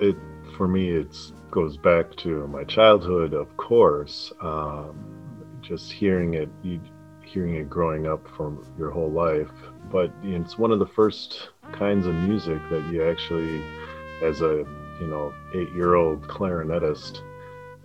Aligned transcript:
it 0.00 0.16
for 0.56 0.68
me 0.68 0.90
it 0.90 1.16
goes 1.50 1.76
back 1.76 2.16
to 2.16 2.46
my 2.48 2.64
childhood, 2.64 3.34
of 3.34 3.56
course. 3.56 4.32
Um, 4.40 5.18
just 5.60 5.92
hearing 5.92 6.34
it, 6.34 6.48
you, 6.62 6.80
hearing 7.24 7.54
it 7.54 7.70
growing 7.70 8.06
up 8.06 8.26
for 8.36 8.58
your 8.78 8.90
whole 8.90 9.10
life, 9.10 9.50
but 9.90 10.12
it's 10.22 10.58
one 10.58 10.72
of 10.72 10.78
the 10.78 10.86
first 10.86 11.50
kinds 11.72 12.06
of 12.06 12.14
music 12.14 12.60
that 12.70 12.84
you 12.92 13.08
actually, 13.08 13.62
as 14.24 14.40
a 14.40 14.64
you 15.00 15.06
know 15.06 15.32
eight-year-old 15.54 16.22
clarinetist 16.22 17.20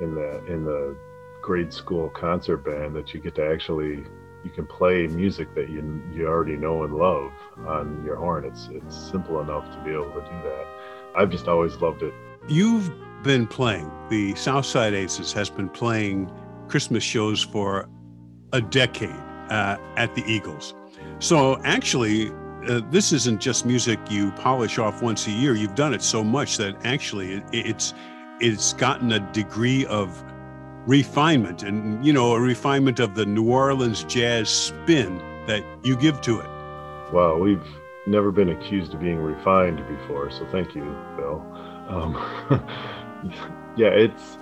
in 0.00 0.14
the 0.14 0.44
in 0.46 0.64
the 0.64 0.96
grade 1.42 1.72
school 1.72 2.08
concert 2.10 2.58
band, 2.58 2.96
that 2.96 3.12
you 3.12 3.20
get 3.20 3.34
to 3.34 3.46
actually 3.46 4.04
you 4.44 4.50
can 4.50 4.66
play 4.66 5.06
music 5.08 5.54
that 5.54 5.68
you 5.68 6.02
you 6.12 6.26
already 6.26 6.56
know 6.56 6.84
and 6.84 6.94
love 6.94 7.32
on 7.66 8.02
your 8.04 8.16
horn. 8.16 8.44
It's 8.44 8.68
it's 8.72 8.96
simple 8.96 9.40
enough 9.40 9.70
to 9.72 9.84
be 9.84 9.90
able 9.90 10.12
to 10.12 10.20
do 10.20 10.42
that. 10.44 10.66
I've 11.18 11.30
just 11.30 11.48
always 11.48 11.74
loved 11.76 12.02
it. 12.02 12.14
You've 12.48 12.90
been 13.24 13.46
playing. 13.48 13.90
The 14.08 14.36
Southside 14.36 14.94
Aces 14.94 15.32
has 15.32 15.50
been 15.50 15.68
playing 15.68 16.30
Christmas 16.68 17.02
shows 17.02 17.42
for 17.42 17.88
a 18.52 18.60
decade 18.60 19.10
uh, 19.50 19.78
at 19.96 20.14
the 20.14 20.22
Eagles. 20.26 20.74
So 21.18 21.60
actually, 21.64 22.30
uh, 22.68 22.82
this 22.90 23.12
isn't 23.12 23.40
just 23.40 23.66
music 23.66 23.98
you 24.08 24.30
polish 24.32 24.78
off 24.78 25.02
once 25.02 25.26
a 25.26 25.32
year. 25.32 25.54
You've 25.54 25.74
done 25.74 25.92
it 25.92 26.02
so 26.02 26.22
much 26.22 26.56
that 26.58 26.76
actually 26.84 27.34
it, 27.34 27.44
it's 27.52 27.94
it's 28.40 28.72
gotten 28.74 29.10
a 29.10 29.18
degree 29.32 29.84
of 29.86 30.22
refinement 30.86 31.64
and 31.64 32.04
you 32.06 32.12
know 32.12 32.34
a 32.34 32.40
refinement 32.40 33.00
of 33.00 33.16
the 33.16 33.26
New 33.26 33.50
Orleans 33.50 34.04
jazz 34.04 34.48
spin 34.48 35.18
that 35.46 35.64
you 35.82 35.96
give 35.96 36.20
to 36.22 36.38
it. 36.38 36.48
Well, 37.12 37.38
we've 37.40 37.66
never 38.08 38.32
been 38.32 38.50
accused 38.50 38.94
of 38.94 39.00
being 39.00 39.18
refined 39.18 39.86
before, 39.86 40.30
so 40.30 40.46
thank 40.50 40.74
you, 40.74 40.82
Bill. 41.16 41.44
Um, 41.88 42.14
yeah, 43.76 43.88
it's 43.88 44.38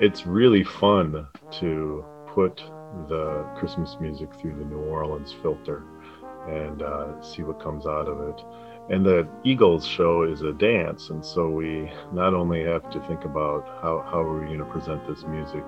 it's 0.00 0.26
really 0.26 0.64
fun 0.64 1.26
to 1.60 2.04
put 2.34 2.62
the 3.08 3.44
Christmas 3.56 3.96
music 4.00 4.32
through 4.34 4.56
the 4.56 4.64
New 4.64 4.78
Orleans 4.78 5.34
filter 5.42 5.82
and 6.48 6.82
uh, 6.82 7.20
see 7.20 7.42
what 7.42 7.60
comes 7.60 7.86
out 7.86 8.08
of 8.08 8.20
it. 8.28 8.44
And 8.90 9.04
the 9.04 9.28
Eagles 9.44 9.86
show 9.86 10.22
is 10.22 10.40
a 10.42 10.52
dance, 10.52 11.10
and 11.10 11.22
so 11.24 11.50
we 11.50 11.90
not 12.12 12.32
only 12.32 12.64
have 12.64 12.88
to 12.90 13.00
think 13.06 13.24
about 13.24 13.66
how 13.82 14.04
how 14.10 14.22
are 14.22 14.40
we 14.40 14.46
going 14.46 14.60
to 14.60 14.64
present 14.64 15.06
this 15.06 15.24
music 15.24 15.64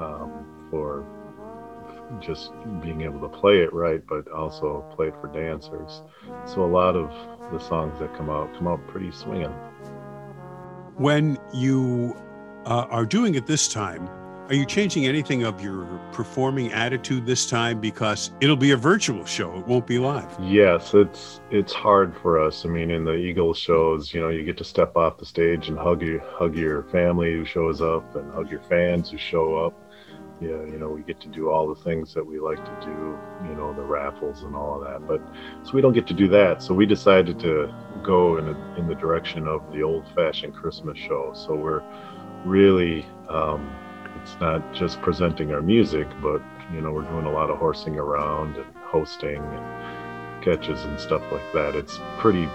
um, 0.00 0.46
for 0.70 1.06
just 2.20 2.52
being 2.82 3.02
able 3.02 3.20
to 3.20 3.28
play 3.28 3.60
it 3.60 3.72
right, 3.72 4.02
but 4.06 4.28
also 4.30 4.84
play 4.96 5.08
it 5.08 5.14
for 5.20 5.28
dancers. 5.28 6.02
So 6.46 6.64
a 6.64 6.66
lot 6.66 6.96
of 6.96 7.10
the 7.52 7.58
songs 7.58 7.98
that 8.00 8.14
come 8.16 8.30
out 8.30 8.52
come 8.56 8.66
out 8.66 8.86
pretty 8.88 9.12
swinging. 9.12 9.52
When 10.96 11.38
you 11.54 12.16
uh, 12.66 12.86
are 12.90 13.06
doing 13.06 13.34
it 13.34 13.46
this 13.46 13.68
time, 13.68 14.08
are 14.50 14.54
you 14.54 14.66
changing 14.66 15.06
anything 15.06 15.44
of 15.44 15.62
your 15.62 15.86
performing 16.12 16.72
attitude 16.72 17.24
this 17.24 17.48
time 17.48 17.80
because 17.80 18.32
it'll 18.40 18.56
be 18.56 18.72
a 18.72 18.76
virtual 18.76 19.24
show? 19.24 19.56
It 19.56 19.66
won't 19.68 19.86
be 19.86 20.00
live. 20.00 20.28
Yes, 20.40 20.92
it's 20.92 21.40
it's 21.52 21.72
hard 21.72 22.16
for 22.16 22.40
us. 22.40 22.66
I 22.66 22.68
mean, 22.68 22.90
in 22.90 23.04
the 23.04 23.14
Eagles 23.14 23.58
shows, 23.58 24.12
you 24.12 24.20
know, 24.20 24.28
you 24.28 24.42
get 24.42 24.56
to 24.58 24.64
step 24.64 24.96
off 24.96 25.18
the 25.18 25.24
stage 25.24 25.68
and 25.68 25.78
hug 25.78 26.02
your 26.02 26.18
hug 26.18 26.56
your 26.56 26.82
family 26.84 27.32
who 27.32 27.44
shows 27.44 27.80
up 27.80 28.16
and 28.16 28.32
hug 28.32 28.50
your 28.50 28.62
fans 28.62 29.10
who 29.10 29.18
show 29.18 29.54
up 29.56 29.72
yeah, 30.40 30.64
you 30.64 30.78
know, 30.78 30.88
we 30.88 31.02
get 31.02 31.20
to 31.20 31.28
do 31.28 31.50
all 31.50 31.72
the 31.72 31.80
things 31.82 32.14
that 32.14 32.26
we 32.26 32.40
like 32.40 32.64
to 32.64 32.86
do, 32.86 33.18
you 33.46 33.54
know, 33.54 33.74
the 33.74 33.82
raffles 33.82 34.42
and 34.42 34.56
all 34.56 34.82
of 34.82 34.88
that. 34.88 35.06
But 35.06 35.20
so 35.64 35.72
we 35.74 35.82
don't 35.82 35.92
get 35.92 36.06
to 36.06 36.14
do 36.14 36.28
that. 36.28 36.62
So 36.62 36.72
we 36.72 36.86
decided 36.86 37.38
to 37.40 37.72
go 38.02 38.38
in 38.38 38.48
a, 38.48 38.74
in 38.78 38.88
the 38.88 38.94
direction 38.94 39.46
of 39.46 39.60
the 39.72 39.82
old-fashioned 39.82 40.54
Christmas 40.54 40.96
show. 40.96 41.32
So 41.34 41.54
we're 41.54 41.82
really, 42.46 43.04
um, 43.28 43.70
it's 44.22 44.34
not 44.40 44.74
just 44.74 45.02
presenting 45.02 45.52
our 45.52 45.60
music, 45.60 46.08
but 46.22 46.40
you 46.72 46.80
know, 46.80 46.90
we're 46.92 47.08
doing 47.10 47.26
a 47.26 47.32
lot 47.32 47.50
of 47.50 47.58
horsing 47.58 47.98
around 47.98 48.56
and 48.56 48.76
hosting 48.76 49.42
and 49.42 50.42
catches 50.42 50.82
and 50.84 50.98
stuff 50.98 51.22
like 51.30 51.52
that. 51.52 51.76
It's 51.76 51.98
pretty. 52.18 52.48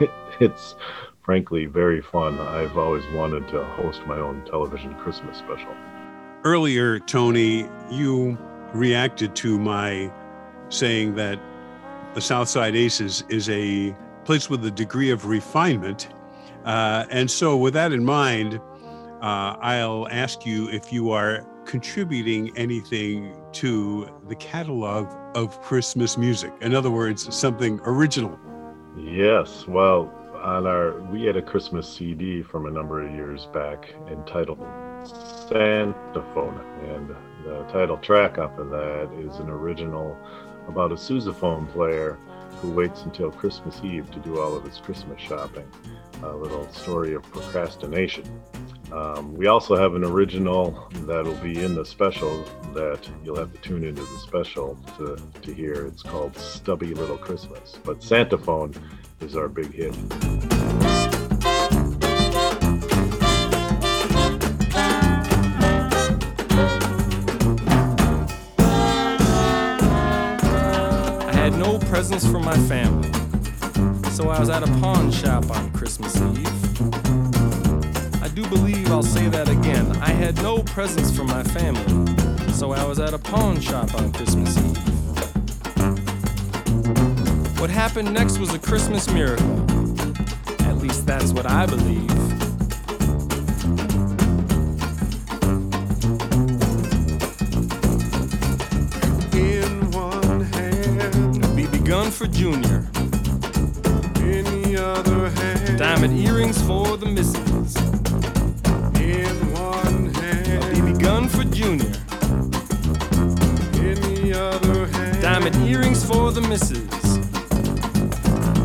it's 0.40 0.74
frankly 1.22 1.66
very 1.66 2.00
fun. 2.00 2.38
I've 2.38 2.78
always 2.78 3.04
wanted 3.12 3.46
to 3.48 3.62
host 3.64 4.06
my 4.06 4.16
own 4.16 4.42
television 4.46 4.94
Christmas 4.94 5.36
special. 5.36 5.74
Earlier, 6.44 6.98
Tony, 6.98 7.66
you 7.90 8.36
reacted 8.74 9.34
to 9.36 9.58
my 9.58 10.12
saying 10.68 11.14
that 11.14 11.40
the 12.12 12.20
Southside 12.20 12.76
Aces 12.76 13.24
is 13.30 13.48
a 13.48 13.96
place 14.26 14.50
with 14.50 14.62
a 14.66 14.70
degree 14.70 15.10
of 15.10 15.24
refinement. 15.24 16.08
Uh, 16.66 17.06
and 17.10 17.30
so, 17.30 17.56
with 17.56 17.72
that 17.72 17.92
in 17.92 18.04
mind, 18.04 18.60
uh, 19.22 19.56
I'll 19.58 20.06
ask 20.10 20.44
you 20.44 20.68
if 20.68 20.92
you 20.92 21.12
are 21.12 21.46
contributing 21.64 22.54
anything 22.58 23.34
to 23.52 24.06
the 24.28 24.34
catalog 24.34 25.08
of 25.34 25.58
Christmas 25.62 26.18
music. 26.18 26.52
In 26.60 26.74
other 26.74 26.90
words, 26.90 27.34
something 27.34 27.80
original. 27.84 28.38
Yes. 28.98 29.66
Well, 29.66 30.12
on 30.42 30.66
our 30.66 31.00
we 31.04 31.24
had 31.24 31.36
a 31.36 31.42
Christmas 31.42 31.90
CD 31.90 32.42
from 32.42 32.66
a 32.66 32.70
number 32.70 33.02
of 33.02 33.10
years 33.14 33.46
back 33.46 33.94
entitled 34.10 34.58
Santaphone, 35.04 36.60
and 36.94 37.14
the 37.44 37.64
title 37.70 37.98
track 37.98 38.38
off 38.38 38.56
of 38.58 38.70
that 38.70 39.10
is 39.18 39.38
an 39.38 39.50
original 39.50 40.16
about 40.68 40.92
a 40.92 40.94
sousaphone 40.94 41.70
player 41.72 42.18
who 42.60 42.70
waits 42.70 43.02
until 43.02 43.30
Christmas 43.30 43.80
Eve 43.84 44.10
to 44.10 44.18
do 44.20 44.40
all 44.40 44.56
of 44.56 44.64
his 44.64 44.78
Christmas 44.78 45.20
shopping. 45.20 45.66
A 46.22 46.34
little 46.34 46.66
story 46.72 47.14
of 47.14 47.22
procrastination. 47.24 48.24
Um, 48.92 49.34
we 49.34 49.46
also 49.46 49.76
have 49.76 49.94
an 49.94 50.04
original 50.04 50.88
that'll 51.06 51.34
be 51.34 51.62
in 51.62 51.74
the 51.74 51.84
special 51.84 52.44
that 52.72 53.08
you'll 53.24 53.36
have 53.36 53.52
to 53.52 53.58
tune 53.58 53.84
into 53.84 54.02
the 54.02 54.18
special 54.18 54.78
to, 54.98 55.18
to 55.42 55.52
hear. 55.52 55.86
It's 55.86 56.02
called 56.02 56.36
Stubby 56.36 56.94
Little 56.94 57.18
Christmas. 57.18 57.78
But 57.84 58.00
Santaphone 58.00 58.74
is 59.20 59.36
our 59.36 59.48
big 59.48 59.72
hit. 59.72 60.53
Presents 72.06 72.30
for 72.30 72.38
my 72.38 72.56
family. 72.68 73.10
So 74.10 74.28
I 74.28 74.38
was 74.38 74.50
at 74.50 74.62
a 74.62 74.66
pawn 74.78 75.10
shop 75.10 75.50
on 75.50 75.72
Christmas 75.72 76.14
Eve. 76.20 76.46
I 78.22 78.28
do 78.28 78.46
believe 78.50 78.90
I'll 78.90 79.02
say 79.02 79.26
that 79.28 79.48
again. 79.48 79.90
I 80.02 80.10
had 80.10 80.36
no 80.42 80.62
presents 80.64 81.10
for 81.10 81.24
my 81.24 81.42
family. 81.42 82.52
So 82.52 82.72
I 82.72 82.84
was 82.84 82.98
at 82.98 83.14
a 83.14 83.18
pawn 83.18 83.58
shop 83.58 83.94
on 83.94 84.12
Christmas 84.12 84.54
Eve. 84.58 84.76
What 87.58 87.70
happened 87.70 88.12
next 88.12 88.36
was 88.36 88.52
a 88.52 88.58
Christmas 88.58 89.10
miracle. 89.10 89.64
At 90.68 90.76
least 90.76 91.06
that's 91.06 91.32
what 91.32 91.50
I 91.50 91.64
believe. 91.64 92.23
Diamond 106.04 106.26
earrings 106.28 106.60
for 106.60 106.98
the 106.98 107.06
missus. 107.06 107.76
In 109.00 109.52
one 109.54 110.12
hand, 110.12 110.46
a 110.46 110.76
BB 110.76 111.00
gun 111.00 111.28
for 111.30 111.44
Junior. 111.44 111.86
In 113.80 113.98
the 114.02 114.38
other 114.38 114.86
hand, 114.86 115.22
diamond 115.22 115.56
earrings 115.66 116.04
for 116.04 116.30
the 116.30 116.42
missus. 116.42 116.90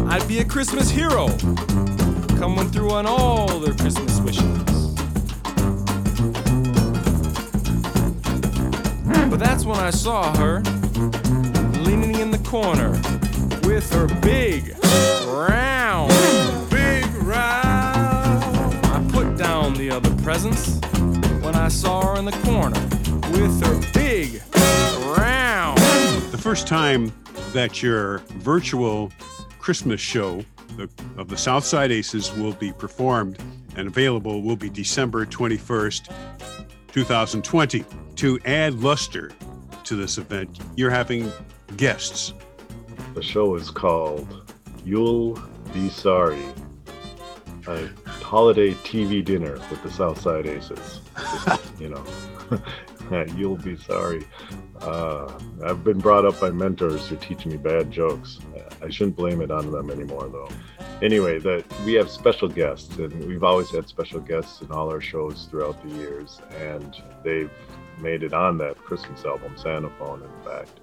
I'd 0.09 0.27
be 0.27 0.39
a 0.39 0.44
Christmas 0.44 0.89
hero, 0.89 1.30
coming 2.38 2.69
through 2.71 2.91
on 2.91 3.06
all 3.06 3.47
their 3.59 3.74
Christmas 3.74 4.19
wishes. 4.19 4.44
But 9.30 9.39
that's 9.39 9.63
when 9.63 9.80
I 9.80 9.92
saw 9.92 10.35
her 10.35 10.59
leaning 11.85 12.15
in 12.19 12.31
the 12.31 12.42
corner 12.44 12.92
with 13.65 13.89
her 13.94 14.07
big, 14.19 14.75
round. 15.25 16.58
Put 19.79 19.87
down 19.87 20.01
the 20.03 20.09
other 20.09 20.23
presents 20.23 20.79
when 21.43 21.55
I 21.55 21.67
saw 21.69 22.05
her 22.05 22.19
in 22.19 22.25
the 22.25 22.31
corner 22.43 22.79
with 23.31 23.63
her 23.65 23.93
big, 23.93 24.41
round. 25.17 25.77
The 26.31 26.37
first 26.37 26.67
time 26.67 27.11
that 27.53 27.81
your 27.81 28.19
virtual 28.39 29.11
Christmas 29.59 30.01
show 30.01 30.43
of 31.17 31.27
the 31.27 31.37
Southside 31.37 31.91
Aces 31.91 32.33
will 32.33 32.53
be 32.53 32.71
performed 32.71 33.37
and 33.75 33.87
available 33.87 34.41
will 34.41 34.55
be 34.55 34.69
December 34.69 35.25
21st, 35.25 36.13
2020. 36.91 37.85
To 38.15 38.39
add 38.45 38.73
luster 38.75 39.31
to 39.85 39.95
this 39.95 40.17
event, 40.17 40.59
you're 40.75 40.89
having 40.89 41.31
guests 41.77 42.33
the 43.15 43.23
show 43.23 43.55
is 43.55 43.71
called 43.71 44.53
You'll 44.85 45.41
Be 45.73 45.89
Sorry. 45.89 46.43
I 47.67 47.89
holiday 48.29 48.75
TV 48.75 49.25
dinner 49.25 49.53
with 49.71 49.81
the 49.81 49.89
Southside 49.89 50.45
Aces. 50.45 51.01
Just, 51.17 51.79
you 51.79 51.89
know, 51.89 53.25
you'll 53.35 53.57
be 53.57 53.75
sorry. 53.75 54.23
Uh, 54.81 55.33
I've 55.65 55.83
been 55.83 55.97
brought 55.97 56.25
up 56.25 56.39
by 56.39 56.51
mentors 56.51 57.07
who 57.07 57.15
teach 57.15 57.47
me 57.47 57.57
bad 57.57 57.89
jokes. 57.89 58.37
I 58.83 58.89
shouldn't 58.91 59.15
blame 59.15 59.41
it 59.41 59.49
on 59.49 59.71
them 59.71 59.89
anymore, 59.89 60.29
though. 60.29 60.47
Anyway, 61.01 61.39
that 61.39 61.65
we 61.83 61.93
have 61.93 62.07
special 62.07 62.47
guests, 62.47 62.95
and 62.99 63.11
we've 63.25 63.43
always 63.43 63.71
had 63.71 63.87
special 63.87 64.19
guests 64.19 64.61
in 64.61 64.71
all 64.71 64.91
our 64.91 65.01
shows 65.01 65.47
throughout 65.49 65.81
the 65.81 65.89
years, 65.95 66.39
and 66.59 66.95
they've 67.23 67.51
made 67.99 68.21
it 68.21 68.31
on 68.31 68.59
that 68.59 68.77
Christmas 68.77 69.25
album, 69.25 69.55
Santaphone, 69.55 70.23
in 70.23 70.45
fact. 70.45 70.81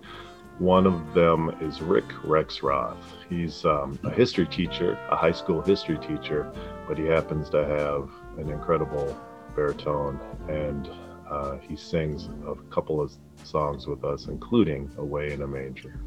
One 0.58 0.87
of 0.87 1.12
them 1.12 1.55
is 1.61 1.82
Rick 1.82 2.08
Rexroth. 2.25 2.97
He's 3.29 3.67
um, 3.67 3.99
a 4.05 4.11
history 4.11 4.47
teacher, 4.47 4.99
a 5.11 5.17
high 5.17 5.32
school 5.32 5.61
history 5.61 5.99
teacher, 5.99 6.50
but 6.88 6.97
he 6.97 7.05
happens 7.05 7.50
to 7.50 7.62
have 7.67 8.08
an 8.38 8.50
incredible 8.50 9.14
baritone, 9.55 10.19
and 10.49 10.88
uh, 11.29 11.58
he 11.58 11.76
sings 11.76 12.31
a 12.47 12.55
couple 12.70 13.03
of 13.03 13.12
songs 13.44 13.87
with 13.87 14.03
us, 14.03 14.29
including 14.29 14.91
Away 14.97 15.32
in 15.32 15.43
a 15.43 15.47
Manger. 15.47 16.00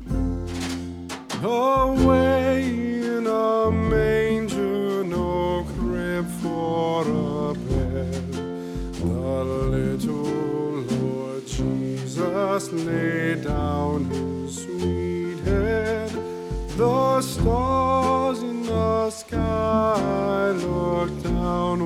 Away 1.44 2.72
in 3.02 3.28
a 3.28 3.69
manger, 3.69 5.04
no 5.04 5.63
crib 5.78 6.28
for 6.42 7.04
a 7.04 7.54
bed. 7.54 8.34
The 8.34 9.06
little 9.06 10.81
Lord 10.81 11.45
Jesus 11.45 12.72
laid 12.72 13.44
down 13.44 13.88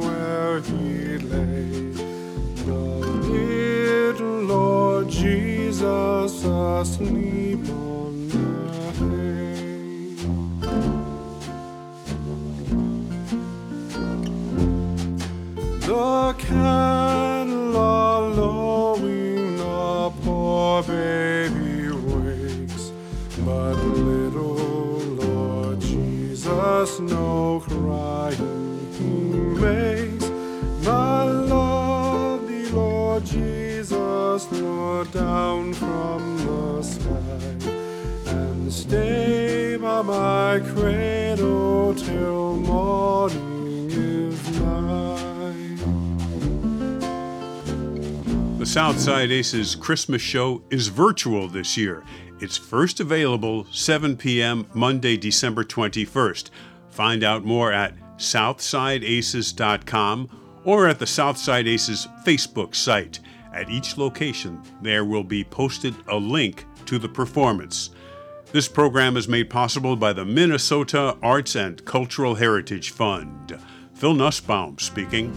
where 0.04 0.60
he 0.62 1.18
lay. 1.18 1.92
The 2.66 2.84
little 3.30 4.42
Lord 4.54 5.10
Jesus 5.10 6.44
asleep 6.44 7.68
on 7.70 8.28
the 8.30 8.48
hay. 9.00 10.16
The 15.88 16.34
are 17.76 18.22
lowing, 18.30 19.58
the 19.58 20.12
poor 20.24 20.84
baby 20.84 21.90
wakes, 21.92 22.92
but 23.46 23.76
little 23.76 24.56
Lord 25.22 25.80
Jesus 25.82 27.00
no 27.00 27.53
down 35.12 35.74
from 35.74 36.38
the 36.38 36.82
sky 36.82 37.58
and 38.28 38.72
stay 38.72 39.76
by 39.76 40.02
my 40.02 40.62
cradle 40.74 41.94
till 41.96 42.56
morning 42.56 43.90
is 43.92 44.60
nigh. 44.60 45.78
The 48.60 48.66
Southside 48.66 49.32
Aces 49.32 49.76
Christmas 49.76 50.22
show 50.22 50.64
is 50.70 50.88
virtual 50.88 51.48
this 51.48 51.76
year. 51.76 52.04
It's 52.40 52.58
first 52.58 53.00
available 53.00 53.66
7 53.72 54.18
p.m. 54.18 54.68
Monday, 54.74 55.18
December 55.18 55.64
21st. 55.64 56.50
Find 56.90 57.24
out 57.24 57.44
more 57.44 57.72
at 57.72 57.96
southsideaces.com 58.18 60.30
or 60.64 60.88
at 60.88 61.00
the 61.00 61.08
Southside 61.08 61.68
Aces 61.68 62.08
Facebook 62.26 62.76
site. 62.76 63.20
At 63.54 63.70
each 63.70 63.98
location, 63.98 64.62
there 64.82 65.06
will 65.06 65.24
be 65.24 65.44
posted 65.44 65.96
a 66.08 66.18
link 66.18 66.66
to 66.86 66.98
the 66.98 67.10
performance. 67.10 67.92
This 68.52 68.68
program 68.68 69.16
is 69.16 69.28
made 69.28 69.50
possible 69.50 69.96
by 69.96 70.14
the 70.14 70.26
Minnesota 70.26 71.18
Arts 71.22 71.56
and 71.56 71.84
Cultural 71.86 72.36
Heritage 72.36 72.92
Fund. 72.92 73.58
Phil 73.94 74.14
Nussbaum 74.14 74.80
speaking. 74.80 75.34